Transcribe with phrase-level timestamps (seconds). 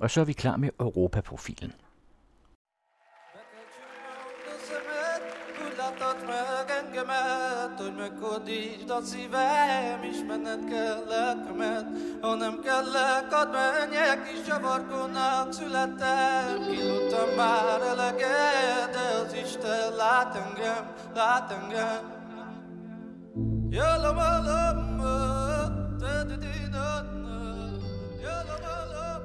[0.00, 1.72] Og så er vi klar med Europaprofilen.
[6.94, 8.50] engemet Hogy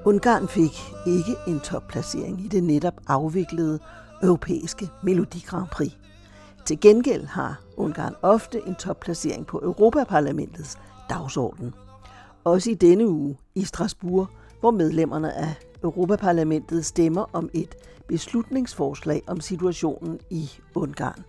[0.09, 3.79] Ungarn fik ikke en topplacering i det netop afviklede
[4.23, 5.91] europæiske Melodi Grand Prix.
[6.65, 10.77] Til gengæld har Ungarn ofte en topplacering på Europaparlamentets
[11.09, 11.73] dagsorden.
[12.43, 14.27] Også i denne uge i Strasbourg,
[14.59, 17.75] hvor medlemmerne af Europaparlamentet stemmer om et
[18.07, 21.23] beslutningsforslag om situationen i Ungarn.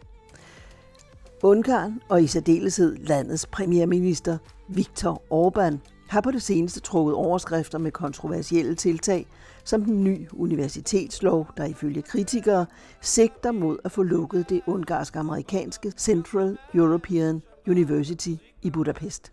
[1.43, 7.93] Ungarn og i særdeleshed landets premierminister Viktor Orbán har på det seneste trukket overskrifter med
[7.93, 9.27] kontroversielle tiltag,
[9.65, 12.67] som den nye universitetslov, der ifølge kritikere
[13.01, 19.33] sigter mod at få lukket det ungarsk-amerikanske Central European University i Budapest.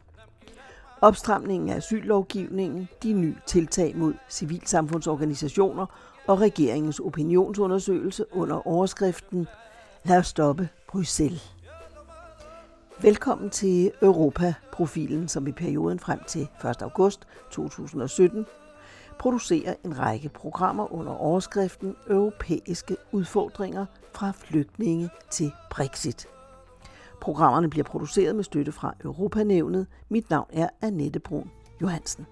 [1.02, 5.86] Opstramningen af asyllovgivningen, de nye tiltag mod civilsamfundsorganisationer
[6.28, 9.48] og regeringens opinionsundersøgelse under overskriften
[10.04, 11.57] Lad os stoppe Bruxelles.
[13.02, 16.82] Velkommen til Europa-profilen, som i perioden frem til 1.
[16.82, 18.46] august 2017
[19.20, 26.28] producerer en række programmer under overskriften Europæiske udfordringer fra flygtninge til Brexit.
[27.22, 29.88] Programmerne bliver produceret med støtte fra Europanævnet.
[30.10, 32.26] Mit navn er Annette Brun Johansen.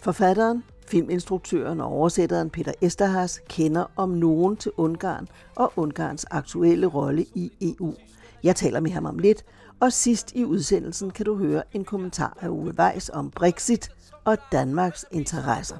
[0.00, 7.22] Forfatteren, filminstruktøren og oversætteren Peter Esterhaz kender om nogen til Ungarn og Ungarns aktuelle rolle
[7.34, 7.94] i EU.
[8.42, 9.44] Jeg taler med ham om lidt,
[9.80, 13.90] og sidst i udsendelsen kan du høre en kommentar af Ove Weiss om Brexit
[14.24, 15.76] og Danmarks interesser.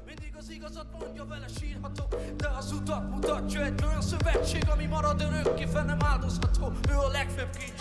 [2.39, 6.23] Deres udop, udop, 21 ører, så hvad tjekker min mor, der det rykker, fandme meget,
[6.23, 7.78] du så to, ører, læg 5G,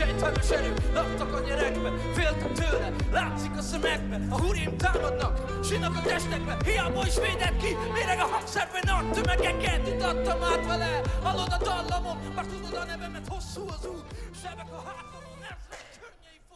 [0.00, 5.34] sejtani serű Laktak a nyerekbe, féltem tőle Látszik a szemekbe, a hurim támadnak
[5.64, 11.00] Sinak a testekbe, hiába is védett ki Méreg a hangszerben nagy tömegeket Itattam át vele,
[11.22, 14.04] hallod a dallamon Már tudod a nevemet, hosszú az út
[14.40, 15.18] Sebek a hátamon,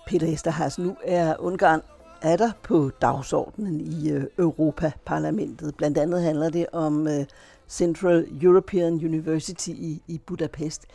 [0.04, 1.82] Peter Esterhaz, nu er Ungarn
[2.20, 5.74] er der på dagsordenen i øh, Europaparlamentet.
[5.76, 7.24] Blandt andet handler det om øh,
[7.68, 9.70] Central European University
[10.06, 10.86] i Budapest.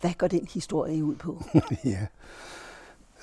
[0.00, 1.42] Hvad går den historie ud på?
[1.84, 2.06] ja,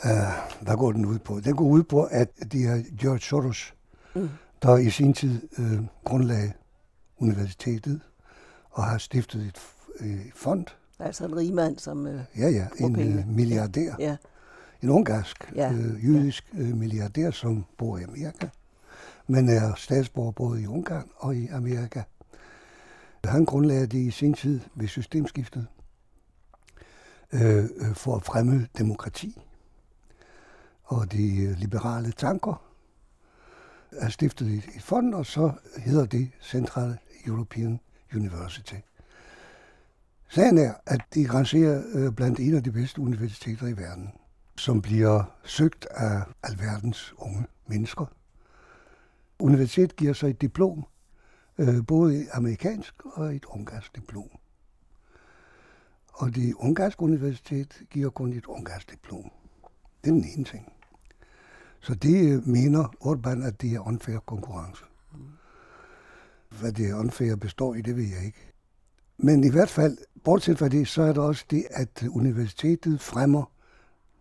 [0.06, 1.39] uh, hvad går den ud på?
[1.39, 3.73] Den går ud på, at det er George Soros,
[4.16, 4.29] mm.
[4.61, 6.53] der i sin tid uh, grundlagde
[7.17, 8.01] universitetet
[8.72, 9.59] og har stiftet et,
[10.07, 10.66] et fond.
[11.00, 13.95] Altså en rigmand, som uh, Ja, ja, en uh, milliardær.
[14.00, 14.16] Ja
[14.84, 15.73] en ungarsk ja.
[15.73, 18.47] øh, jødisk øh, milliardær, som bor i Amerika,
[19.28, 22.01] men er statsborger både i Ungarn og i Amerika.
[23.23, 25.67] Han grundlagde det i sin tid ved systemskiftet
[27.34, 29.42] Øh, øh, for at fremme demokrati
[30.84, 32.62] og de øh, liberale tanker.
[33.92, 37.80] Er stiftet et, et fond, og så hedder det Central European
[38.16, 38.76] University.
[40.30, 44.10] Sagen er, at de rangerer øh, blandt en af de bedste universiteter i verden
[44.58, 48.06] som bliver søgt af alverdens unge mennesker.
[49.40, 50.86] Universitetet giver sig et diplom,
[51.58, 54.30] øh, både et amerikansk og et ungarsk diplom.
[56.13, 59.31] Og det ungarske universitet giver kun et ungarsk diplom.
[60.03, 60.74] Det er den ene ting.
[61.79, 64.84] Så det øh, mener Orbán, at det er unfair konkurrence.
[66.59, 68.53] Hvad det unfair består i, det ved jeg ikke.
[69.18, 73.52] Men i hvert fald, bortset fra det, så er der også det, at universitetet fremmer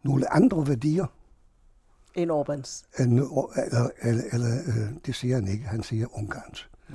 [0.03, 1.07] nogle andre værdier.
[2.15, 2.85] End Orbans?
[2.99, 6.71] End, eller, eller, eller, øh, det siger han ikke, han siger Ungarns.
[6.89, 6.95] Mm.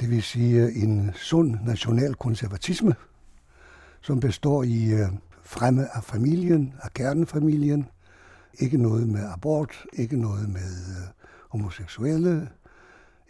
[0.00, 2.94] Det vil sige en sund national konservatisme,
[4.02, 5.08] som består i øh,
[5.42, 7.86] fremme af familien, af kernefamilien,
[8.58, 11.08] ikke noget med abort, ikke noget med øh,
[11.48, 12.48] homoseksuelle,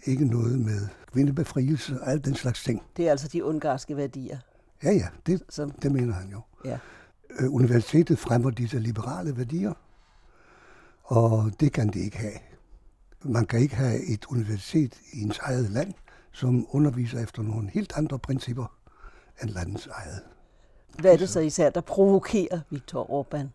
[0.05, 2.83] ikke noget med kvindebefrielse, alt den slags ting.
[2.97, 4.39] Det er altså de ungarske værdier?
[4.83, 5.71] Ja, ja, det, som...
[5.71, 6.41] det mener han jo.
[6.65, 6.79] Ja
[7.41, 9.73] øh, universitetet fremmer disse liberale værdier,
[11.03, 12.39] og det kan det ikke have.
[13.25, 15.95] Man kan ikke have et universitet i ens eget land,
[16.33, 18.77] som underviser efter nogle helt andre principper
[19.43, 20.21] end landets eget.
[20.99, 23.47] Hvad er det så især, der provokerer Viktor Orbán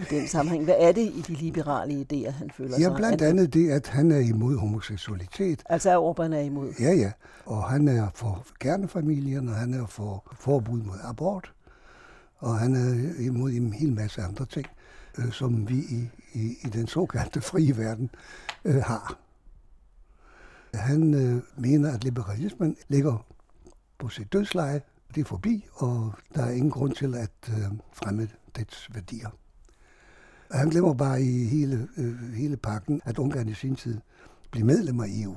[0.00, 0.64] i den sammenhæng?
[0.64, 2.80] Hvad er det i de liberale idéer, han føler sig?
[2.80, 5.62] Ja, blandt andet det, at han er imod homoseksualitet.
[5.66, 6.72] Altså at Orbán er imod?
[6.80, 7.12] Ja, ja.
[7.46, 11.52] Og han er for kernefamilien, og han er for forbud mod abort
[12.38, 14.66] og han er imod en hel masse andre ting,
[15.18, 18.10] øh, som vi i, i, i den såkaldte frie verden
[18.64, 19.18] øh, har.
[20.74, 23.26] Han øh, mener, at liberalismen ligger
[23.98, 24.82] på sit dødsleje.
[25.16, 29.28] Det er forbi, og der er ingen grund til at øh, fremme dets værdier.
[30.50, 34.00] Og han glemmer bare i hele, øh, hele pakken, at Ungarn i sin tid
[34.50, 35.36] blev medlem af EU.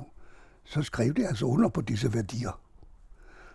[0.64, 2.60] Så skrev de altså under på disse værdier.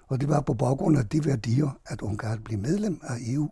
[0.07, 3.49] Og det var på baggrund af de værdier, at Ungarn blev medlem af EU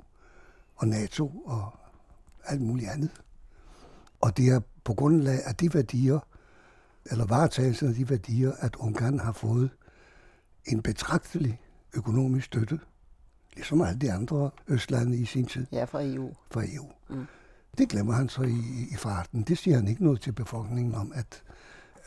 [0.76, 1.80] og NATO og
[2.46, 3.22] alt muligt andet.
[4.22, 6.20] Og det er på grundlag af de værdier,
[7.06, 9.70] eller varetagelsen af de værdier, at Ungarn har fået
[10.66, 11.60] en betragtelig
[11.94, 12.80] økonomisk støtte,
[13.56, 15.66] ligesom alle de andre østlande i sin tid.
[15.72, 16.34] Ja, fra EU.
[16.52, 16.86] Fra EU.
[17.10, 17.26] Mm.
[17.78, 19.42] Det glemmer han så i, i farten.
[19.42, 21.44] Det siger han ikke noget til befolkningen om, at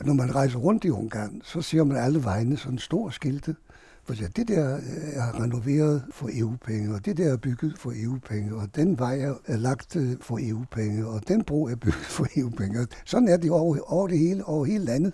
[0.05, 3.57] når man rejser rundt i Ungarn, så ser man alle vegne sådan en stor skilte,
[4.05, 4.81] for det der
[5.13, 9.57] er renoveret for EU-penge, og det der er bygget for EU-penge, og den vej er
[9.57, 12.87] lagt øh, for EU-penge, og den bro er bygget for EU-penge.
[13.05, 15.13] Sådan er det over, over det hele, over hele landet.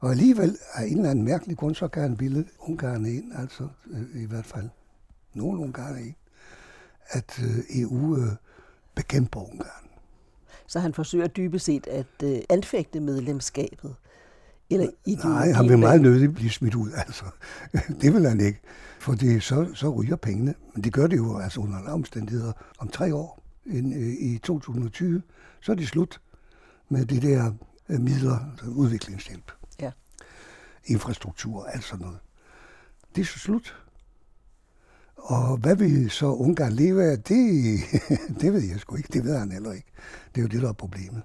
[0.00, 3.68] Og alligevel af en eller anden mærkelig grund, så kan han bilde Ungarn ind, altså
[3.90, 4.68] øh, i hvert fald
[5.34, 6.14] nogle Ungarn ind,
[7.08, 8.18] at øh, EU
[8.94, 9.88] bekæmper Ungarn.
[10.66, 13.94] Så han forsøger dybest set at anfægte medlemskabet.
[14.70, 15.28] Eller ideologi?
[15.28, 17.24] Nej, han vil meget nødigt blive smidt ud, altså.
[18.00, 18.60] Det vil han ikke,
[19.00, 20.54] for det, så, så ryger pengene.
[20.74, 22.52] Men det gør det jo altså under alle omstændigheder.
[22.78, 23.42] Om tre år,
[24.20, 25.22] i 2020,
[25.60, 26.20] så er det slut
[26.88, 27.52] med det der
[27.88, 29.57] øh, midler, udviklingshjælp.
[30.84, 32.18] Infrastruktur, alt sådan noget.
[33.16, 33.84] Det er så slut.
[35.16, 37.80] Og hvad vil så Ungarn leve af, det,
[38.40, 39.08] det ved jeg sgu ikke.
[39.12, 39.88] Det ved han heller ikke.
[40.34, 41.22] Det er jo det, der er problemet.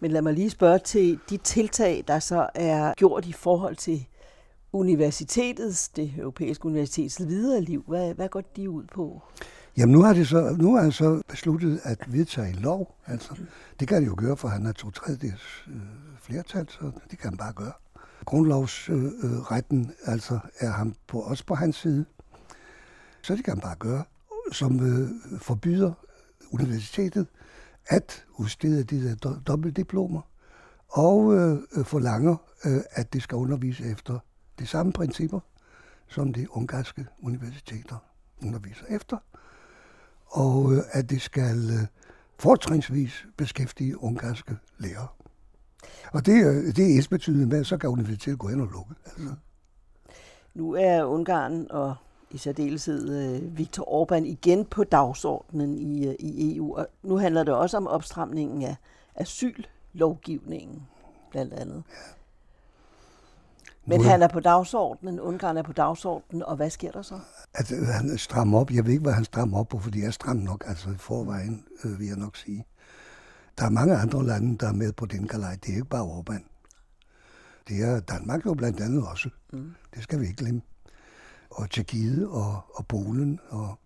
[0.00, 4.06] Men lad mig lige spørge til de tiltag, der så er gjort i forhold til
[4.72, 7.84] universitetets, det europæiske universitets videre liv.
[7.88, 9.22] Hvad, hvad går de ud på?
[9.76, 12.94] Jamen nu har, det så, nu har han så besluttet at vedtage en lov.
[13.06, 13.34] Altså,
[13.80, 15.74] det kan han jo gøre, for han har to tredjedels øh,
[16.20, 17.72] flertal, så det kan han bare gøre.
[18.26, 22.04] Grundlovsretten øh, altså er ham på, også på hans side.
[23.22, 24.04] Så det kan han bare gøre,
[24.52, 25.92] som øh, forbyder
[26.50, 27.26] universitetet
[27.86, 30.20] at udstede de der dobbeltdiplomer,
[30.88, 34.18] og øh, forlanger, øh, at det skal undervise efter
[34.58, 35.40] de samme principper,
[36.08, 37.96] som de ungarske universiteter
[38.42, 39.16] underviser efter,
[40.26, 41.86] og øh, at det skal øh,
[42.38, 45.08] fortrinsvis beskæftige ungarske lærere.
[46.12, 46.36] Og det,
[46.76, 48.94] det er ens betydende med, at så kan universitetet gå hen og lukke.
[49.04, 49.34] Altså.
[50.54, 51.94] Nu er Ungarn og
[52.30, 56.76] i særdeleshed øh, Viktor Orbán igen på dagsordenen i, øh, i EU.
[56.76, 58.76] Og nu handler det også om opstramningen af
[59.14, 60.82] asyllovgivningen,
[61.30, 61.82] blandt andet.
[61.90, 62.12] Ja.
[63.88, 67.20] Men han er på dagsordenen, Ungarn er på dagsordenen, og hvad sker der så?
[67.54, 68.70] At øh, han strammer op.
[68.70, 70.96] Jeg ved ikke, hvad han strammer op på, fordi jeg er stram nok, altså i
[70.98, 72.66] forvejen, øh, vil jeg nok sige.
[73.58, 75.56] Der er mange andre lande, der er med på den galej.
[75.64, 76.44] Det er ikke bare Orbán.
[77.68, 79.30] Det er Danmark jo blandt andet også.
[79.52, 79.74] Mm.
[79.94, 80.60] Det skal vi ikke glemme
[81.50, 83.78] og Tjekkiet og, og Polen og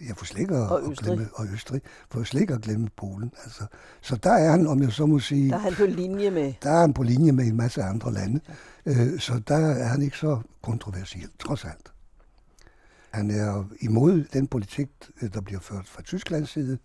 [0.00, 1.06] jeg får slet ikke at, og Østrig.
[1.06, 3.32] glemme, og Østrig, for slet ikke at glemme Polen.
[3.44, 3.66] Altså,
[4.00, 5.50] så der er han, om jeg så må sige...
[5.50, 6.54] Der er han på linje med...
[6.62, 8.40] Der er han på linje med en masse andre lande.
[8.86, 8.92] Ja.
[8.92, 11.92] Øh, så der er han ikke så kontroversiel, trods alt.
[13.10, 14.88] Han er imod den politik,
[15.34, 16.78] der bliver ført fra Tysklands side,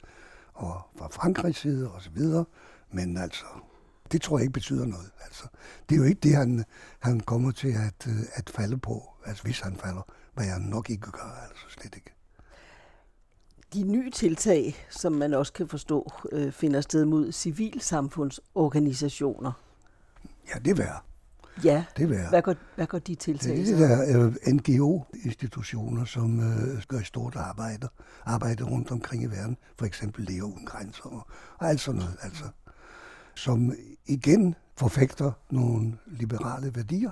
[0.54, 2.18] og fra Frankrigs side osv.,
[2.92, 3.46] men altså,
[4.12, 5.12] det tror jeg ikke betyder noget.
[5.26, 5.44] Altså,
[5.90, 6.66] det er jo ikke det, han,
[7.00, 10.02] han kommer til at, øh, at falde på, altså hvis han falder,
[10.34, 12.14] hvad jeg nok ikke gør, altså slet ikke.
[13.74, 19.52] De nye tiltag, som man også kan forstå, øh, finder sted mod civilsamfundsorganisationer.
[20.54, 21.04] Ja, det er værd.
[21.64, 26.06] Ja, det er hvad, går, hvad går de tiltag Det er de der uh, NGO-institutioner,
[26.06, 27.88] som uh, gør et stort arbejde,
[28.26, 29.58] arbejde rundt omkring i verden.
[29.80, 32.18] For eksempel Læger Uden Grænser og, og alt sådan noget.
[32.22, 32.46] Altså
[33.36, 33.74] som
[34.06, 37.12] igen forfægter nogle liberale værdier,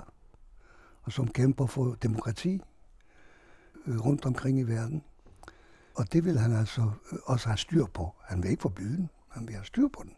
[1.02, 2.60] og som kæmper for demokrati
[3.86, 5.02] øh, rundt omkring i verden.
[5.94, 8.14] Og det vil han altså øh, også have styr på.
[8.20, 10.12] Han vil ikke forbyde den, han vil have styr på den.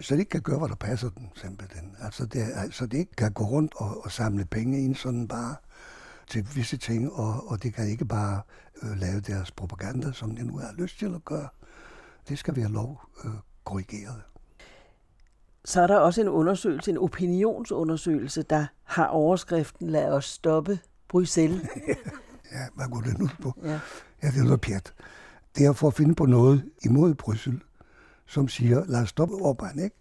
[0.00, 1.96] Så det ikke kan gøre, hvad der passer den, simpelthen.
[2.00, 5.56] Altså det, altså det ikke kan gå rundt og, og samle penge ind sådan bare
[6.26, 8.40] til visse ting, og, og det kan ikke bare
[8.82, 11.48] øh, lave deres propaganda, som de nu har lyst til at gøre.
[12.28, 13.30] Det skal være lov øh,
[13.64, 14.22] korrigeret
[15.68, 20.78] så er der også en undersøgelse, en opinionsundersøgelse, der har overskriften Lad os stoppe
[21.08, 21.62] Bruxelles.
[22.54, 23.52] ja, hvad går det nu på?
[23.62, 23.80] Ja.
[24.22, 24.94] ja, det er noget pjat.
[25.56, 27.62] Det er for at finde på noget imod Bruxelles,
[28.28, 29.96] som siger, lad os stoppe Orbán, ikke?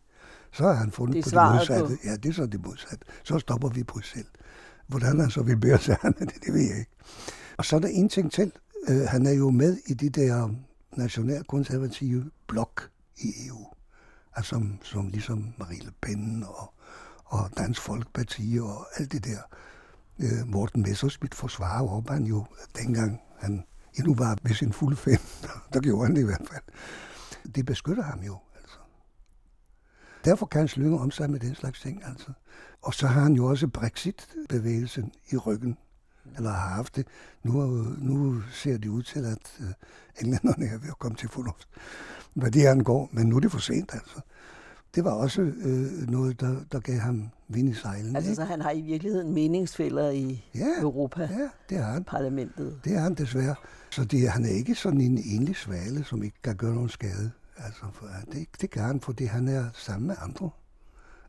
[0.51, 1.85] Så har han fundet det på det modsatte.
[1.85, 1.93] På.
[2.03, 3.05] Ja, det er så det modsatte.
[3.23, 4.31] Så stopper vi Bruxelles.
[4.87, 6.91] Hvordan han så vil bære sig det, det ved jeg ikke.
[7.57, 8.51] Og så er der en ting til.
[8.89, 10.49] Uh, han er jo med i de der
[10.97, 13.67] nationalkonservative blok i EU
[14.37, 16.73] altså som, som ligesom Marie Le Pen og,
[17.25, 19.41] og Dansk Folkeparti og alt det der.
[20.19, 22.45] Øh, Morten Messersmith forsvarer Orbán jo
[22.77, 25.19] dengang han endnu var ved sin fulde fem.
[25.73, 26.63] Der gjorde han det i hvert fald.
[27.55, 28.37] Det beskytter ham jo.
[28.55, 28.77] Altså.
[30.25, 32.03] Derfor kan han slynge om sig med den slags ting.
[32.05, 32.31] Altså.
[32.81, 35.77] Og så har han jo også Brexit-bevægelsen i ryggen
[36.35, 37.07] eller har haft det.
[37.43, 39.67] Nu, nu ser det ud til, at øh,
[40.21, 41.67] englænderne er ved at komme til fornuft,
[42.33, 44.21] hvad det angår, men nu er det for sent altså.
[44.95, 48.15] Det var også øh, noget, der, der gav ham vind i sejlen.
[48.15, 48.35] Altså, ikke?
[48.35, 51.21] så han har i virkeligheden meningsfælder i ja, Europa?
[51.21, 52.03] Ja, det har han.
[52.03, 52.79] Parlamentet?
[52.83, 53.55] Det er han desværre.
[53.89, 57.31] Så det, han er ikke sådan en enlig svale, som ikke kan gøre nogen skade.
[57.57, 60.49] Altså, for det, det kan han, fordi han er sammen med andre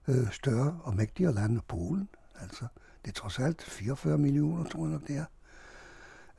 [0.09, 2.09] øh, større og mægtigere lande, Polen.
[2.41, 2.67] Altså,
[3.05, 5.25] det er trods alt 44 millioner, tror jeg nok det er,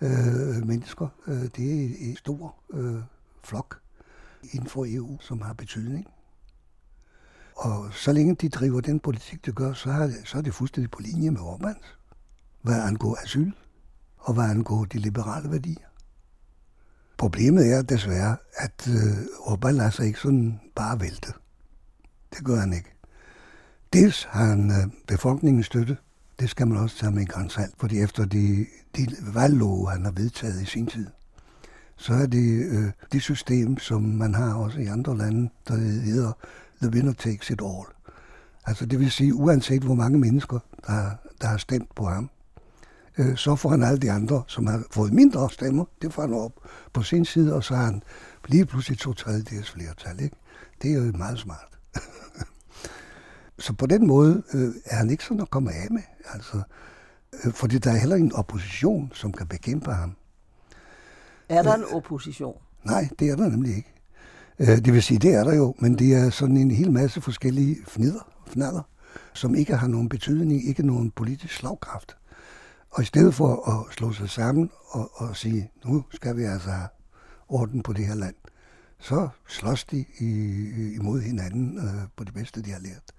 [0.02, 1.08] øh, mennesker.
[1.28, 3.02] Øh, det er en stor øh,
[3.44, 3.80] flok
[4.54, 6.08] inden for EU, som har betydning.
[7.60, 10.54] Og så længe de driver den politik, de gør, så er, det, så er det
[10.54, 11.96] fuldstændig på linje med Orbáns.
[12.62, 13.51] hvad angår asyl
[14.18, 15.88] og hvad angår de liberale værdier.
[17.18, 21.34] Problemet er desværre, at øh, Orbán lader sig ikke sådan bare vælte.
[22.34, 22.96] Det gør han ikke.
[23.94, 25.98] Dels har han øh, befolkningens støtte,
[26.39, 30.12] det skal man også tage med en grænsalt, fordi efter de, de valglove, han har
[30.12, 31.08] vedtaget i sin tid,
[31.96, 36.32] så er det øh, det system, som man har også i andre lande, der hedder
[36.81, 37.86] the winner takes it all.
[38.65, 42.29] Altså det vil sige, uanset hvor mange mennesker, der, der har stemt på ham,
[43.17, 46.33] øh, så får han alle de andre, som har fået mindre stemmer, det får han
[46.33, 46.51] op
[46.93, 48.03] på sin side, og så har han
[48.48, 50.19] lige pludselig to tredjedels flertal.
[50.19, 50.36] Ikke?
[50.81, 51.77] Det er jo meget smart.
[53.59, 56.01] Så på den måde øh, er han ikke sådan at komme af med.
[56.33, 56.62] Altså,
[57.43, 60.15] øh, fordi der er heller ingen opposition, som kan bekæmpe ham.
[61.50, 62.57] Er der en opposition?
[62.83, 63.93] Nej, det er der nemlig ikke.
[64.60, 67.22] Øh, det vil sige, det er der jo, men det er sådan en hel masse
[67.22, 68.82] forskellige fnider, fnader,
[69.34, 72.16] som ikke har nogen betydning, ikke nogen politisk slagkraft.
[72.92, 76.70] Og i stedet for at slå sig sammen og, og sige, nu skal vi altså
[76.70, 76.88] have
[77.50, 78.36] orden på det her land,
[79.00, 80.32] så slås de i,
[80.96, 83.12] imod hinanden øh, på det bedste, de har lært.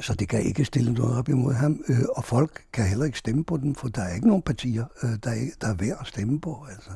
[0.00, 3.18] Så det kan ikke stille noget op imod ham, øh, og folk kan heller ikke
[3.18, 5.96] stemme på dem, for der er ikke nogen partier, øh, der, er, der er værd
[6.00, 6.66] at stemme på.
[6.70, 6.90] Altså.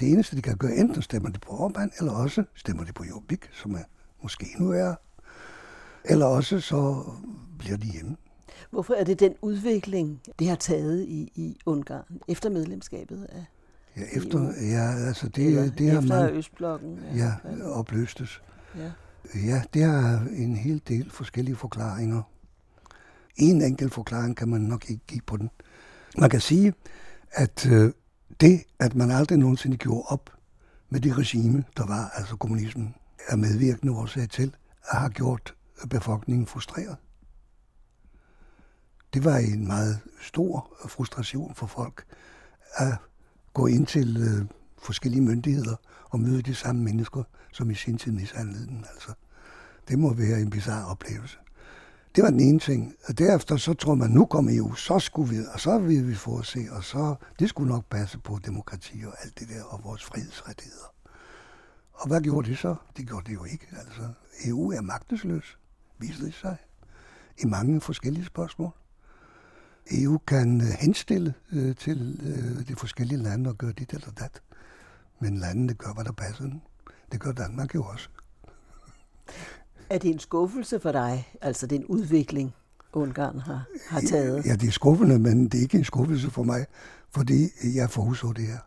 [0.00, 3.04] Det eneste, de kan gøre, enten stemmer de på Orbán, eller også stemmer de på
[3.04, 3.84] Jobbik, som er
[4.22, 4.94] måske nu er,
[6.04, 7.04] eller også så
[7.58, 8.16] bliver de hjemme.
[8.70, 13.44] Hvorfor er det den udvikling, det har taget i, i Ungarn efter medlemskabet af
[13.96, 16.34] Ja, efter, ja, altså det, det har man...
[16.34, 16.98] Østblokken.
[17.16, 18.42] Ja, ja opløstes.
[18.76, 18.90] Ja.
[19.34, 22.22] Ja, det har en hel del forskellige forklaringer.
[23.36, 25.50] En enkelt forklaring kan man nok ikke give på den.
[26.18, 26.74] Man kan sige,
[27.32, 27.92] at øh,
[28.40, 30.30] det, at man aldrig nogensinde gjorde op
[30.88, 32.94] med det regime, der var, altså kommunismen,
[33.28, 34.54] er medvirkende årsag til,
[34.90, 35.54] at har gjort
[35.90, 36.96] befolkningen frustreret.
[39.14, 42.04] Det var en meget stor frustration for folk
[42.76, 42.96] at
[43.54, 44.46] gå ind til øh,
[44.82, 48.84] forskellige myndigheder og møde de samme mennesker, som i sin tid mishandlede den.
[48.94, 49.12] Altså,
[49.88, 51.38] det må være en bizarre oplevelse.
[52.14, 52.94] Det var den ene ting.
[53.04, 56.14] Og derefter så tror man, nu kommer EU, så skulle vi, og så vil vi
[56.14, 59.62] få at se, og så, det skulle nok passe på demokrati og alt det der,
[59.64, 60.94] og vores frihedsrettigheder.
[61.92, 62.74] Og hvad gjorde det så?
[62.96, 63.66] Det gjorde det jo ikke.
[63.78, 64.08] Altså,
[64.46, 65.58] EU er magtesløs,
[65.98, 66.56] viser det sig,
[67.38, 68.70] i mange forskellige spørgsmål.
[69.90, 74.42] EU kan øh, henstille øh, til øh, de forskellige lande og gøre dit eller dat.
[75.20, 76.60] Men landene gør, hvad der passer dem.
[77.12, 78.08] Det gør Danmark jo også.
[79.90, 82.54] Er det en skuffelse for dig, altså den udvikling,
[82.92, 84.46] Ungarn har, har taget?
[84.46, 86.66] Ja, det er skuffende, men det er ikke en skuffelse for mig,
[87.10, 88.58] fordi jeg forudså det her.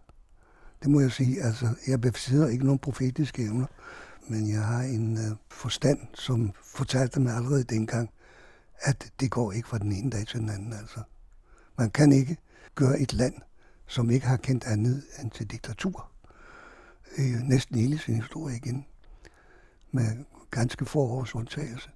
[0.81, 1.41] Det må jeg sige.
[1.41, 3.65] Altså, jeg besidder ikke nogen profetiske evner,
[4.27, 8.09] men jeg har en uh, forstand, som fortalte mig allerede dengang,
[8.79, 10.73] at det går ikke fra den ene dag til den anden.
[10.73, 10.99] Altså.
[11.77, 12.37] Man kan ikke
[12.75, 13.33] gøre et land,
[13.87, 16.07] som ikke har kendt andet end til diktatur,
[17.17, 18.85] øh, næsten hele sin historie igen,
[19.91, 20.03] med
[20.53, 21.89] ganske få års undtagelse.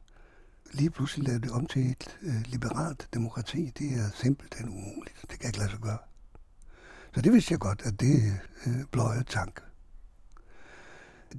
[0.74, 3.74] Lige pludselig lavede det om til et øh, liberalt demokrati.
[3.80, 5.26] Det er simpelthen umuligt.
[5.30, 5.98] Det kan ikke lade sig gøre.
[7.16, 8.34] Så det vidste jeg godt, at det
[8.66, 9.62] øh, bløje tanke.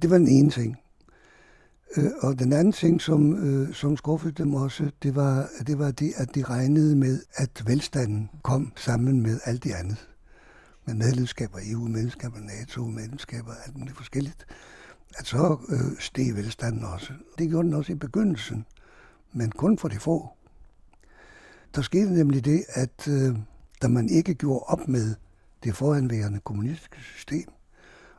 [0.01, 0.77] Det var den ene ting.
[1.97, 5.91] Øh, og den anden ting, som, øh, som skuffede dem også, det var, det var
[5.91, 10.09] det, at de regnede med, at velstanden kom sammen med alt det andet.
[10.85, 14.45] Med medlemskaber EU, medlemskaber NATO, medlemskaber alt muligt forskelligt.
[15.17, 17.13] At så øh, steg velstanden også.
[17.37, 18.65] Det gjorde den også i begyndelsen,
[19.33, 20.29] men kun for de få.
[21.75, 23.35] Der skete nemlig det, at øh,
[23.81, 25.15] da man ikke gjorde op med
[25.63, 27.47] det foranværende kommunistiske system,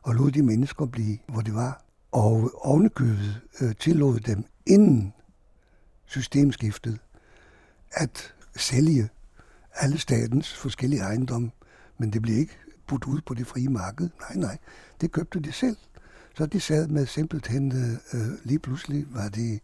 [0.02, 5.12] og lod de mennesker blive, hvor de var, og ovenikøbet øh, tillod dem inden
[6.06, 6.98] systemskiftet
[7.92, 9.08] at sælge
[9.74, 11.50] alle statens forskellige ejendomme,
[11.98, 14.08] men det blev ikke budt ud på det frie marked.
[14.20, 14.58] Nej, nej,
[15.00, 15.76] det købte de selv.
[16.34, 17.72] Så de sad med simpelthen,
[18.12, 19.60] øh, lige pludselig var de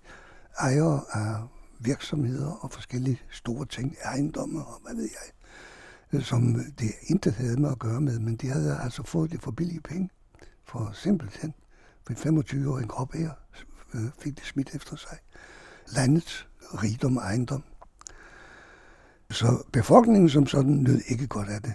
[0.58, 1.37] ejere af
[1.80, 5.32] virksomheder og forskellige store ting, ejendomme og hvad ved jeg,
[6.12, 9.42] øh, som det intet havde med at gøre med, men de havde altså fået det
[9.42, 10.11] for billige penge,
[10.64, 11.54] for simpelthen
[12.06, 13.30] for 25 år en krop her,
[13.94, 15.18] øh, fik det smidt efter sig.
[15.87, 17.62] Landets rigdom og ejendom.
[19.30, 21.75] Så befolkningen som sådan nød ikke godt af det.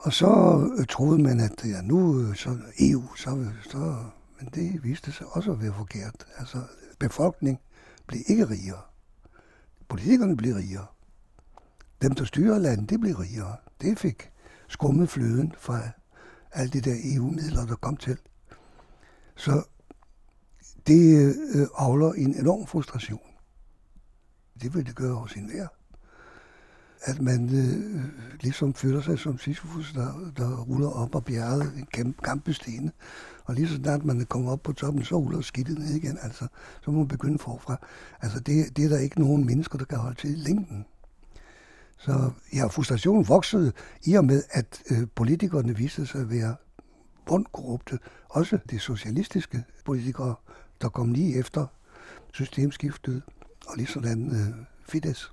[0.00, 4.04] Og så øh, troede man, at ja, nu øh, så EU, så, så,
[4.40, 6.26] men det viste sig også at være forkert.
[6.36, 6.62] Altså,
[6.98, 7.60] befolkning
[8.06, 8.80] blev ikke rigere.
[9.88, 10.86] Politikerne blev rigere.
[12.02, 13.56] Dem, der styrer landet, det blev rigere.
[13.80, 14.30] Det fik
[14.68, 15.80] skummet fløden fra
[16.52, 18.18] alle de der EU-midler, der kom til.
[19.36, 19.62] Så
[20.86, 23.20] det øh, avler en enorm frustration.
[24.62, 25.66] Det vil det gøre hos enhver.
[27.02, 28.04] At man øh,
[28.40, 32.92] ligesom føler sig som Sisyphus, der, der ruller op og bjerget en kæmpe, kæmpe stene.
[33.44, 36.18] Og lige så snart man kommer op på toppen, så ruller skidtet ned igen.
[36.22, 36.46] Altså,
[36.80, 37.76] så må man begynde forfra.
[38.20, 40.84] Altså, det, det er der ikke nogen mennesker, der kan holde til i længden.
[41.98, 43.72] Så ja, frustrationen voksede
[44.04, 46.56] i og med, at øh, politikerne viste sig at være
[47.26, 47.98] bundkorrupte.
[48.28, 50.34] Også de socialistiske politikere,
[50.82, 51.66] der kom lige efter
[52.32, 53.22] systemskiftet,
[53.66, 55.32] og lige sådan øh, Fidesz.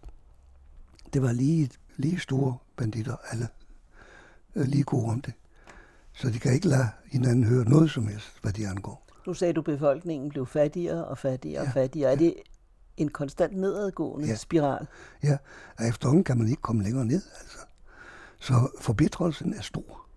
[1.13, 3.47] Det var lige, lige store banditter, alle
[4.55, 5.33] øh, lige gode om det.
[6.13, 9.07] Så de kan ikke lade hinanden høre noget som helst, hvad de angår.
[9.27, 12.11] Nu sagde du, at befolkningen blev fattigere og fattigere ja, og fattigere.
[12.11, 12.33] Er det
[12.97, 14.35] en konstant nedadgående ja.
[14.35, 14.87] spiral?
[15.23, 15.37] Ja,
[15.77, 17.21] og efterhånden kan man ikke komme længere ned.
[17.39, 17.57] Altså.
[18.39, 20.07] Så forbitrelsen er stor.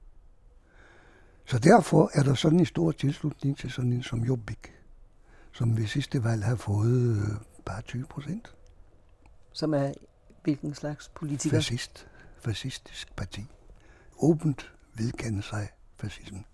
[1.44, 4.72] Så derfor er der sådan en stor tilslutning til sådan en som Jobbik,
[5.52, 7.28] som ved sidste valg har fået øh,
[7.64, 8.54] bare 20 procent.
[9.52, 9.92] Som er
[10.42, 11.56] hvilken slags politiker?
[11.56, 12.06] Fascist.
[12.40, 13.46] Fascistisk parti.
[14.18, 16.44] Åbent vedkende sig fascismen.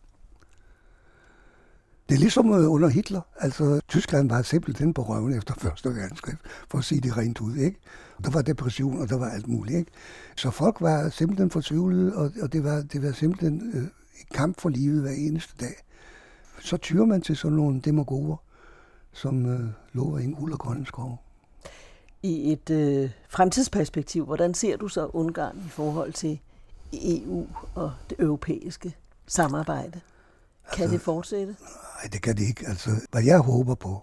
[2.08, 3.20] Det er ligesom øh, under Hitler.
[3.36, 6.36] Altså, Tyskland var simpelthen på røven efter første verdenskrig,
[6.68, 7.56] for at sige det rent ud.
[7.56, 7.78] Ikke?
[8.24, 9.78] Der var depression, og der var alt muligt.
[9.78, 9.90] Ikke?
[10.36, 14.60] Så folk var simpelthen fortvivlede, og, og det, var, det var simpelthen øh, en kamp
[14.60, 15.74] for livet hver eneste dag.
[16.60, 18.36] Så tyrer man til sådan nogle demagoger,
[19.12, 21.16] som øh, lover ingen uld og grønne skove.
[22.22, 26.40] I et øh, fremtidsperspektiv, hvordan ser du så Ungarn i forhold til
[26.92, 30.00] EU og det europæiske samarbejde?
[30.72, 31.56] Kan altså, det fortsætte?
[31.60, 32.68] Nej, det kan det ikke.
[32.68, 34.02] Altså, hvad jeg håber på,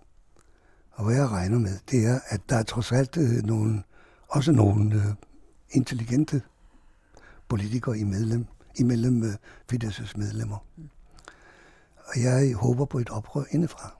[0.92, 3.84] og hvad jeg regner med, det er, at der er trods alt øh, nogle,
[4.28, 5.06] også nogle øh,
[5.72, 6.42] intelligente
[7.48, 8.46] politikere i medlem,
[8.76, 9.34] imellem øh,
[9.72, 10.58] Fidesz' medlemmer.
[10.78, 10.90] Mm.
[12.06, 13.96] Og jeg håber på et oprør indefra,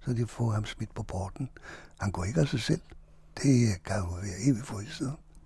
[0.00, 1.50] så de får ham smidt på porten.
[2.02, 2.80] Han går ikke af sig selv.
[3.42, 4.84] Det øh, kan jo være evigt for i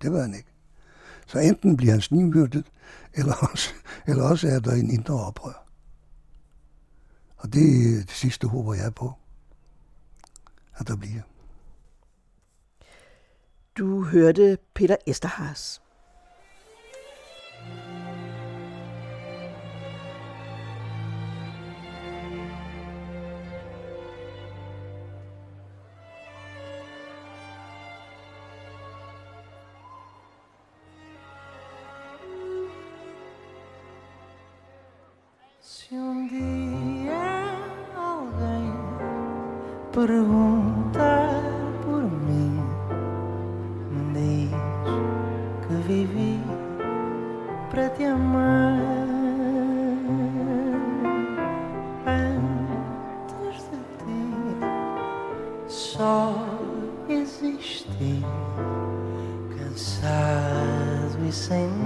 [0.01, 0.49] Det var han ikke.
[1.27, 2.65] Så enten bliver han snimyrdet,
[3.13, 3.69] eller også,
[4.07, 5.67] eller også er der en indre oprør.
[7.37, 9.13] Og det er øh, det sidste håber jeg på,
[10.77, 11.21] at der bliver.
[13.77, 15.81] Du hørte Peter Esterhars.
[39.97, 41.41] Perguntar
[41.83, 42.61] por mim,
[44.13, 44.51] diz
[45.65, 46.39] que vivi
[47.71, 48.77] para te amar.
[52.05, 54.21] Antes de ti,
[55.67, 56.45] só
[57.09, 58.23] existi
[59.57, 61.76] cansado e sem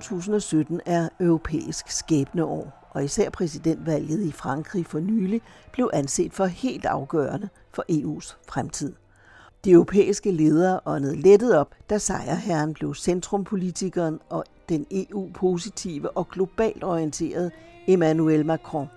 [0.00, 6.84] 2017 er europæisk skæbneår, og især præsidentvalget i Frankrig for nylig blev anset for helt
[6.84, 8.92] afgørende for EU's fremtid.
[9.64, 16.84] De europæiske ledere åndede lettet op, da sejrherren blev centrumpolitikeren og den EU-positive og globalt
[16.84, 17.50] orienterede
[17.86, 18.88] Emmanuel Macron.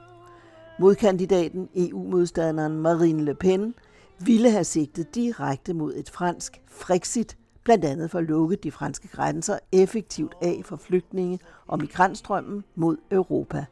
[0.80, 3.74] Modkandidaten, EU-modstanderen Marine Le Pen,
[4.20, 9.08] ville have sigtet direkte mod et fransk Frexit, blandt andet for at lukke de franske
[9.08, 13.65] grænser effektivt af for flygtninge og migrantstrømmen mod Europa.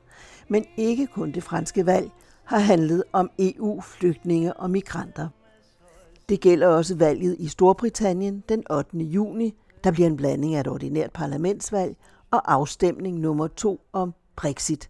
[0.47, 2.11] Men ikke kun det franske valg
[2.43, 5.29] har handlet om EU-flygtninge og migranter.
[6.29, 8.97] Det gælder også valget i Storbritannien den 8.
[8.97, 11.95] juni, der bliver en blanding af et ordinært parlamentsvalg
[12.31, 14.89] og afstemning nummer to om Brexit.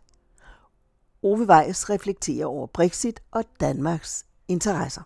[1.23, 5.01] Ove Weiss reflekterer over Brexit og Danmarks interesser.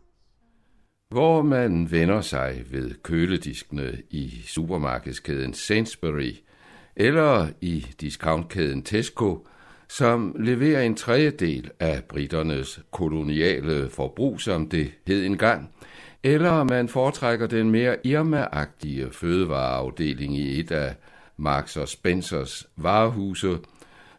[1.15, 6.31] Hvor man vender sig ved kølediskene i supermarkedskæden Sainsbury
[6.95, 9.47] eller i discountkæden Tesco,
[9.87, 15.69] som leverer en tredjedel af britternes koloniale forbrug, som det hed engang,
[16.23, 20.95] eller man foretrækker den mere Irma-agtige fødevareafdeling i et af
[21.37, 23.57] Marks og Spencers varehuse,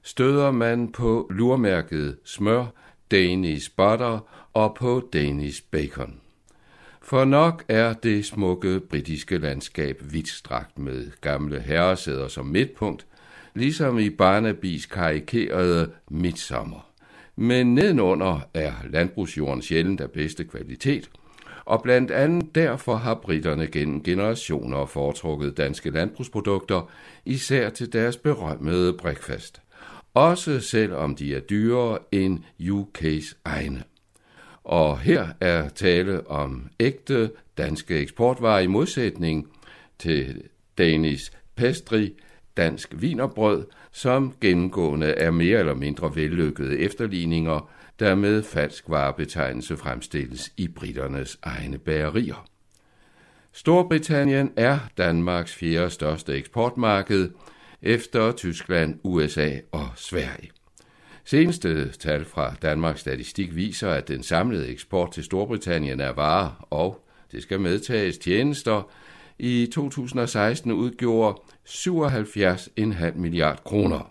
[0.02, 2.66] støder man på lurmærket smør,
[3.10, 4.18] Danish butter
[4.54, 6.20] og på Danish bacon.
[7.06, 13.06] For nok er det smukke britiske landskab vidtstrakt med gamle herresæder som midtpunkt,
[13.54, 16.86] ligesom i Barnabys karikerede Midsommer.
[17.36, 21.10] Men nedenunder er landbrugsjorden sjældent af bedste kvalitet,
[21.64, 26.90] og blandt andet derfor har britterne gennem generationer foretrukket danske landbrugsprodukter,
[27.24, 29.62] især til deres berømmede breakfast.
[30.14, 33.82] Også selvom de er dyrere end UK's egne.
[34.66, 39.48] Og her er tale om ægte danske eksportvarer i modsætning
[39.98, 40.42] til
[40.78, 42.12] Danish pastry,
[42.56, 50.52] dansk vinerbrød, som gennemgående er mere eller mindre vellykkede efterligninger, der med falsk varebetegnelse fremstilles
[50.56, 52.46] i britternes egne bagerier.
[53.52, 57.30] Storbritannien er Danmarks fjerde største eksportmarked
[57.82, 60.50] efter Tyskland, USA og Sverige.
[61.28, 67.06] Seneste tal fra Danmarks Statistik viser, at den samlede eksport til Storbritannien af varer og,
[67.32, 68.90] det skal medtages, tjenester,
[69.38, 74.10] i 2016 udgjorde 77,5 milliard kroner.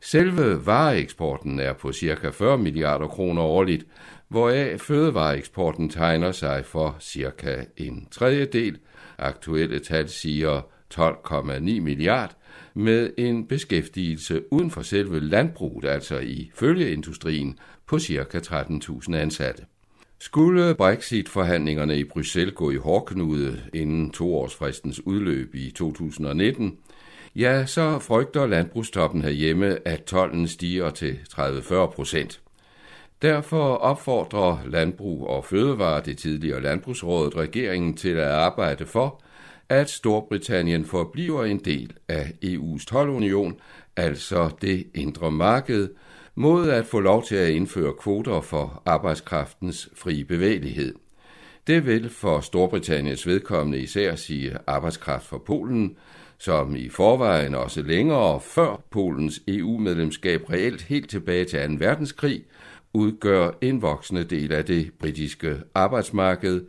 [0.00, 2.28] Selve vareeksporten er på ca.
[2.30, 3.86] 40 milliarder kroner årligt,
[4.28, 7.64] hvoraf fødevareeksporten tegner sig for ca.
[7.76, 8.78] en tredjedel.
[9.18, 10.60] Aktuelle tal siger
[10.94, 12.36] 12,9 milliard,
[12.76, 18.38] med en beskæftigelse uden for selve landbruget, altså i følgeindustrien, på ca.
[18.38, 19.62] 13.000 ansatte.
[20.18, 26.78] Skulle Brexit-forhandlingerne i Bruxelles gå i hårdknude inden toårsfristens udløb i 2019,
[27.36, 32.40] ja, så frygter landbrugstoppen herhjemme, at tollen stiger til 30-40 procent.
[33.22, 39.22] Derfor opfordrer Landbrug og Fødevare det tidligere Landbrugsrådet regeringen til at arbejde for,
[39.68, 43.60] at Storbritannien forbliver en del af EU's tolvunion,
[43.96, 45.88] altså det indre marked,
[46.34, 50.94] mod at få lov til at indføre kvoter for arbejdskraftens frie bevægelighed.
[51.66, 55.96] Det vil for Storbritanniens vedkommende især sige arbejdskraft fra Polen,
[56.38, 61.74] som i forvejen også længere før Polens EU-medlemskab reelt helt tilbage til 2.
[61.78, 62.44] verdenskrig,
[62.92, 66.64] udgør en voksende del af det britiske arbejdsmarked,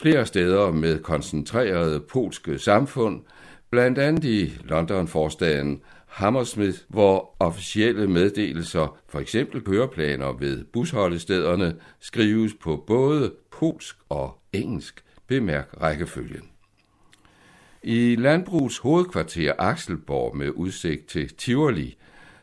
[0.00, 3.22] flere steder med koncentrerede polske samfund,
[3.70, 12.84] blandt andet i London-forstaden Hammersmith, hvor officielle meddelelser, for eksempel køreplaner ved busholdestederne, skrives på
[12.86, 15.04] både polsk og engelsk.
[15.26, 16.42] Bemærk rækkefølgen.
[17.82, 21.96] I landbrugs hovedkvarter Akselborg med udsigt til Tivoli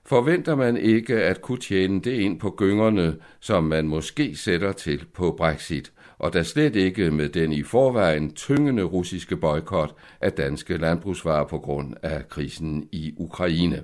[0.05, 5.05] forventer man ikke at kunne tjene det ind på gyngerne, som man måske sætter til
[5.13, 10.77] på Brexit, og da slet ikke med den i forvejen tyngende russiske boykot af danske
[10.77, 13.83] landbrugsvarer på grund af krisen i Ukraine.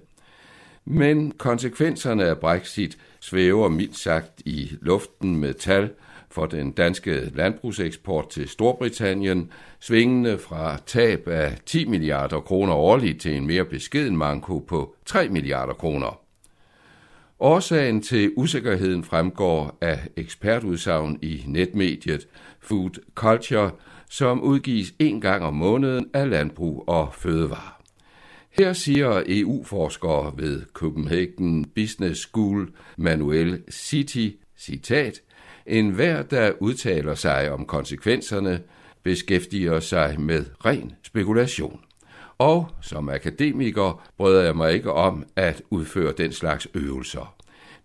[0.85, 5.89] Men konsekvenserne af Brexit svæver mildt sagt i luften med tal
[6.29, 13.35] for den danske landbrugseksport til Storbritannien, svingende fra tab af 10 milliarder kroner årligt til
[13.35, 16.22] en mere beskeden manko på 3 milliarder kroner.
[17.45, 22.27] Årsagen til usikkerheden fremgår af ekspertudsagn i netmediet
[22.59, 23.71] Food Culture,
[24.09, 27.71] som udgives en gang om måneden af Landbrug og Fødevare.
[28.49, 35.21] Her siger EU-forskere ved Copenhagen Business School Manuel City, citat,
[35.65, 38.61] en hver, der udtaler sig om konsekvenserne,
[39.03, 41.79] beskæftiger sig med ren spekulation.
[42.43, 47.35] Og som akademiker bryder jeg mig ikke om at udføre den slags øvelser.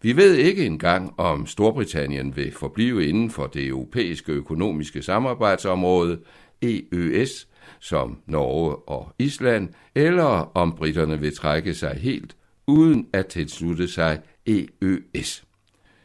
[0.03, 6.19] Vi ved ikke engang, om Storbritannien vil forblive inden for det europæiske økonomiske samarbejdsområde,
[6.63, 7.49] EØS,
[7.81, 14.21] som Norge og Island, eller om britterne vil trække sig helt uden at tilslutte sig
[14.47, 15.45] EØS.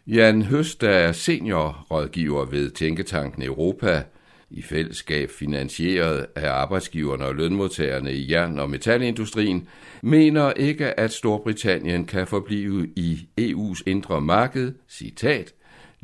[0.07, 4.03] Jan Høst er seniorrådgiver ved Tænketanken Europa,
[4.53, 9.67] i fællesskab finansieret af arbejdsgiverne og lønmodtagerne i jern- og metalindustrien,
[10.01, 15.53] mener ikke, at Storbritannien kan forblive i EU's indre marked, citat,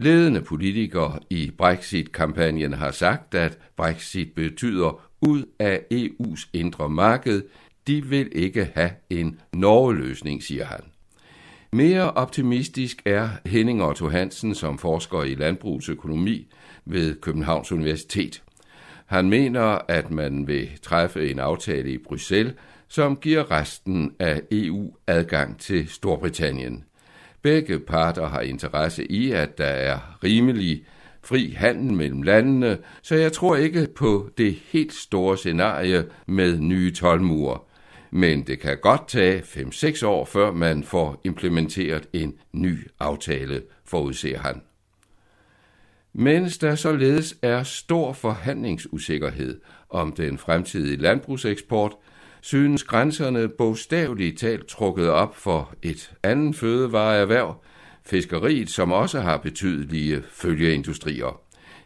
[0.01, 7.41] Ledende politikere i Brexit-kampagnen har sagt, at Brexit betyder ud af EU's indre marked.
[7.87, 10.79] De vil ikke have en Norge-løsning, siger han.
[11.71, 16.47] Mere optimistisk er Henning Otto Hansen som forsker i landbrugsøkonomi
[16.89, 18.43] ved Københavns Universitet.
[19.05, 22.53] Han mener, at man vil træffe en aftale i Bruxelles,
[22.87, 26.83] som giver resten af EU adgang til Storbritannien.
[27.41, 30.85] Begge parter har interesse i, at der er rimelig
[31.21, 36.91] fri handel mellem landene, så jeg tror ikke på det helt store scenarie med nye
[36.91, 37.59] tolvmure.
[38.11, 44.39] Men det kan godt tage 5-6 år, før man får implementeret en ny aftale, forudser
[44.39, 44.61] han.
[46.13, 51.91] Mens der således er stor forhandlingsusikkerhed om den fremtidige landbrugseksport,
[52.41, 57.55] synes grænserne bogstaveligt talt trukket op for et andet fødevareerhverv,
[58.05, 61.41] fiskeriet, som også har betydelige følgeindustrier.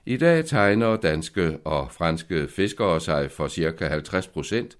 [0.05, 3.87] I dag tegner danske og franske fiskere sig for ca.
[3.87, 4.77] 50 procent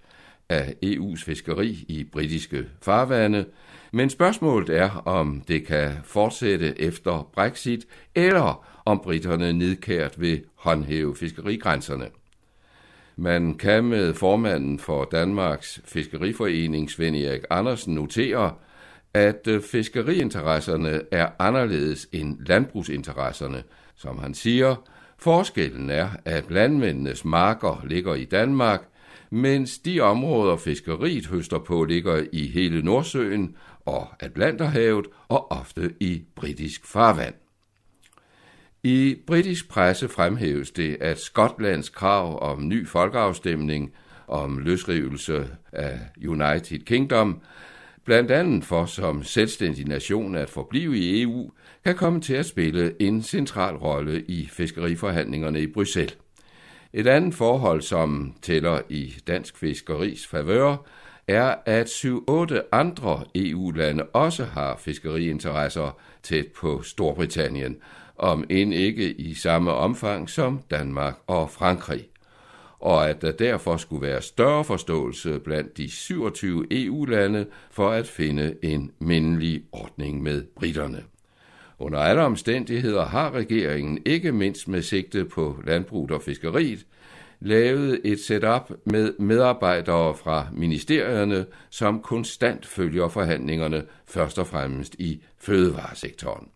[0.49, 3.45] af EU's fiskeri i britiske farvande,
[3.91, 11.15] men spørgsmålet er, om det kan fortsætte efter Brexit, eller om britterne nedkært vil håndhæve
[11.15, 12.10] fiskerigrænserne.
[13.15, 18.54] Man kan med formanden for Danmarks Fiskeriforening, Svend Erik Andersen, notere,
[19.13, 23.63] at øh, fiskeriinteresserne er anderledes end landbrugsinteresserne.
[23.96, 24.76] Som han siger,
[25.17, 28.82] forskellen er, at landmændenes marker ligger i Danmark,
[29.30, 36.24] mens de områder fiskeriet høster på ligger i hele Nordsøen og Atlanterhavet og ofte i
[36.36, 37.34] britisk farvand.
[38.86, 43.93] I britisk presse fremhæves det, at Skotlands krav om ny folkeafstemning
[44.28, 47.41] om løsrivelse af United Kingdom,
[48.06, 51.52] blandt andet for som selvstændig nation at forblive i EU,
[51.86, 56.17] kan komme til at spille en central rolle i fiskeriforhandlingerne i Bruxelles.
[56.93, 60.76] Et andet forhold, som tæller i dansk fiskeris favør,
[61.28, 67.78] er, at 7-8 andre EU-lande også har fiskeriinteresser tæt på Storbritannien,
[68.17, 72.08] om end ikke i samme omfang som Danmark og Frankrig,
[72.80, 78.56] og at der derfor skulle være større forståelse blandt de 27 EU-lande for at finde
[78.62, 81.04] en mindelig ordning med britterne.
[81.80, 86.86] Under alle omstændigheder har regeringen, ikke mindst med sigte på landbrug og fiskeriet,
[87.39, 95.23] lavet et setup med medarbejdere fra ministerierne, som konstant følger forhandlingerne, først og fremmest i
[95.38, 96.47] fødevaresektoren.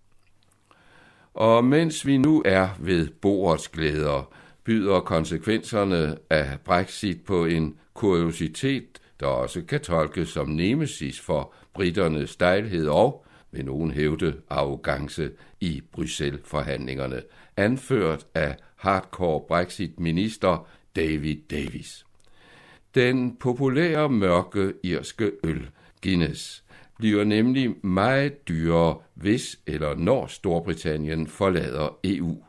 [1.38, 9.02] Og mens vi nu er ved bordets glæder, byder konsekvenserne af Brexit på en kuriositet,
[9.19, 15.82] der også kan tolkes som nemesis for britternes stejlhed og, med nogen hævde, arrogance i
[15.91, 17.21] Bruxelles-forhandlingerne,
[17.58, 22.06] anført af hardcore Brexit-minister David Davis.
[22.95, 25.69] Den populære mørke irske øl,
[26.04, 26.63] Guinness,
[27.00, 32.44] bliver nemlig meget dyrere, hvis eller når Storbritannien forlader EU.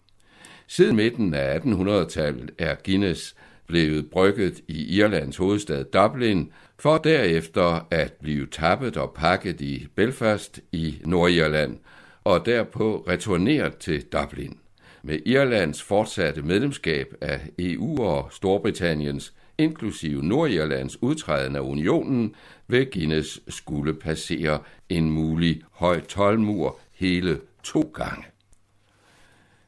[0.67, 8.13] Siden midten af 1800-tallet er Guinness blevet brygget i Irlands hovedstad Dublin, for derefter at
[8.13, 11.79] blive tappet og pakket i Belfast i Nordirland,
[12.25, 14.59] og derpå returneret til Dublin.
[15.03, 22.35] Med Irlands fortsatte medlemskab af EU og Storbritanniens inklusive Nordirlands udtræden af unionen,
[22.69, 28.25] vil Guinness skulle passere en mulig høj tolvmur hele to gange.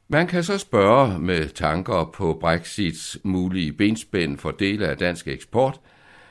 [0.09, 5.81] Man kan så spørge med tanker på Brexits mulige benspænd for dele af dansk eksport,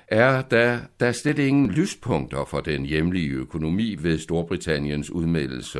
[0.08, 5.79] er der, der slet ingen lyspunkter for den hjemlige økonomi ved Storbritanniens udmeldelse.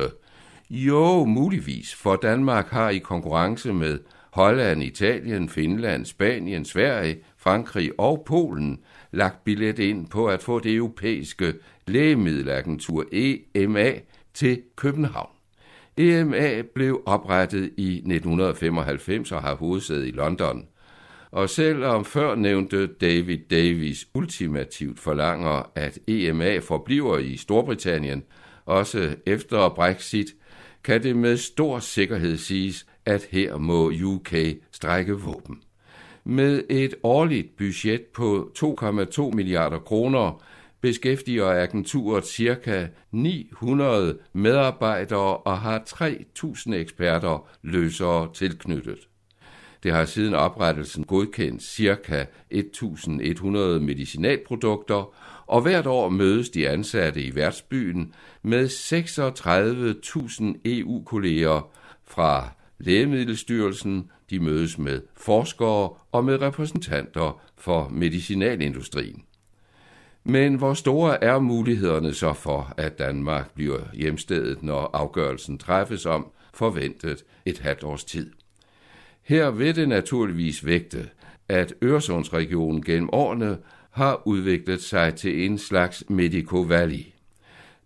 [0.70, 3.98] Jo, muligvis, for Danmark har i konkurrence med
[4.30, 8.78] Holland, Italien, Finland, Spanien, Sverige, Frankrig og Polen
[9.12, 11.54] lagt billet ind på at få det europæiske
[11.86, 13.92] lægemiddelagentur EMA
[14.34, 15.30] til København.
[15.96, 20.66] EMA blev oprettet i 1995 og har hovedsæde i London.
[21.30, 28.22] Og selvom førnævnte David Davis ultimativt forlanger, at EMA forbliver i Storbritannien,
[28.66, 30.26] også efter Brexit,
[30.84, 34.34] kan det med stor sikkerhed siges, at her må UK
[34.72, 35.60] strække våben.
[36.30, 40.42] Med et årligt budget på 2,2 milliarder kroner
[40.80, 42.88] beskæftiger agenturet ca.
[43.10, 48.98] 900 medarbejdere og har 3.000 eksperter løsere tilknyttet.
[49.82, 52.26] Det har siden oprettelsen godkendt ca.
[52.54, 53.48] 1.100
[53.80, 55.14] medicinalprodukter,
[55.46, 61.70] og hvert år mødes de ansatte i værtsbyen med 36.000 EU-kolleger
[62.04, 69.22] fra Lægemiddelstyrelsen, de mødes med forskere og med repræsentanter for medicinalindustrien.
[70.24, 76.26] Men hvor store er mulighederne så for, at Danmark bliver hjemstedet, når afgørelsen træffes om
[76.54, 78.30] forventet et halvt års tid?
[79.22, 81.08] Her vil det naturligvis vægte,
[81.48, 83.58] at Øresundsregionen gennem årene
[83.90, 87.04] har udviklet sig til en slags Medico Valley.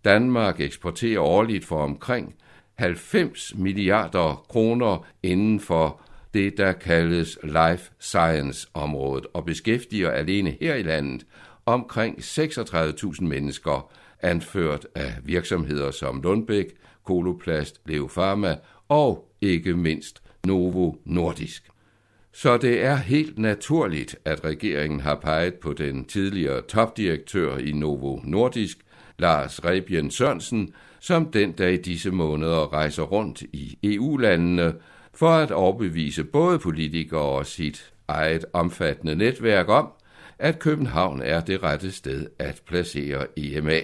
[0.05, 2.35] Danmark eksporterer årligt for omkring
[2.75, 6.01] 90 milliarder kroner inden for
[6.35, 11.25] det, der kaldes life science-området, og beskæftiger alene her i landet
[11.65, 16.65] omkring 36.000 mennesker, anført af virksomheder som Lundbæk,
[17.05, 18.57] Koloplast, Leo Pharma
[18.89, 21.69] og ikke mindst Novo Nordisk.
[22.33, 28.19] Så det er helt naturligt, at regeringen har peget på den tidligere topdirektør i Novo
[28.23, 28.77] Nordisk,
[29.19, 34.73] Lars Rebien Sørensen, som den dag i disse måneder rejser rundt i EU-landene
[35.15, 39.87] for at overbevise både politikere og sit eget omfattende netværk om,
[40.39, 43.79] at København er det rette sted at placere EMA.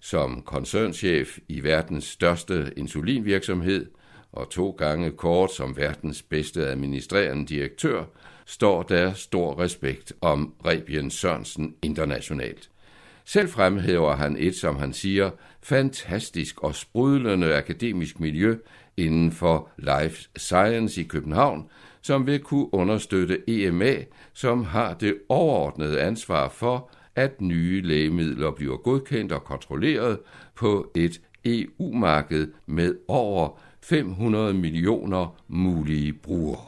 [0.00, 3.86] Som koncernchef i verdens største insulinvirksomhed
[4.32, 8.04] og to gange kort som verdens bedste administrerende direktør,
[8.46, 12.70] står der stor respekt om Rebien Sørensen internationalt.
[13.24, 15.30] Selv fremhæver han et, som han siger,
[15.62, 18.56] fantastisk og sprudlende akademisk miljø
[18.96, 21.68] inden for life science i København,
[22.02, 23.94] som vil kunne understøtte EMA,
[24.32, 30.18] som har det overordnede ansvar for, at nye lægemidler bliver godkendt og kontrolleret
[30.54, 36.60] på et EU-marked med over 500 millioner mulige brugere.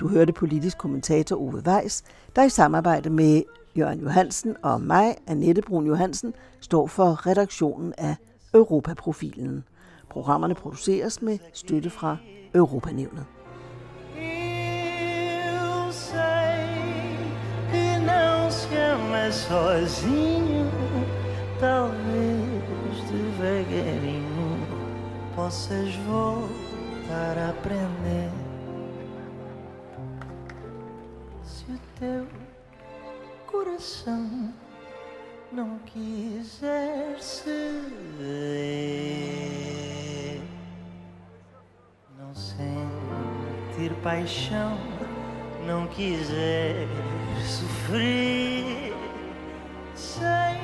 [0.00, 2.04] Du hørte politisk kommentator Ove Weiss,
[2.36, 3.42] der i samarbejde med
[3.78, 8.16] Jørgen Johansen og mig, Annette Brun Johansen, står for redaktionen af
[8.54, 9.64] Europaprofilen.
[10.16, 12.16] Programmerne produceres med støtte fra
[12.54, 13.26] Europanævnet.
[19.32, 20.70] sozinho,
[21.60, 24.48] talvez devagarinho
[25.34, 28.30] possas voltar a aprender.
[31.44, 32.26] Se o teu
[33.46, 34.54] coração
[35.52, 37.65] não quiser ser,
[44.06, 44.78] paixão,
[45.66, 46.86] não quiser
[47.44, 48.94] sofrer,
[49.96, 50.60] sem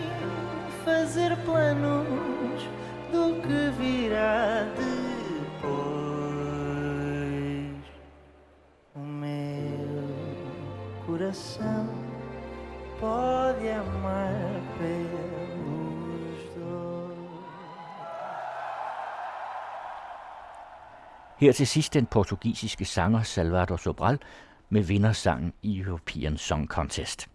[0.85, 2.63] fazer planos
[3.11, 5.73] do que virá depois.
[8.95, 10.07] O meu
[11.05, 11.89] coração
[13.01, 15.22] pode amar pelos
[21.43, 24.19] Her til sidst den portugisiske sanger Salvador Sobral
[24.71, 27.29] med vindersangen i European Song Contest.